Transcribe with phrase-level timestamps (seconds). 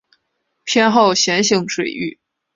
[0.63, 2.19] 偏好咸性水域。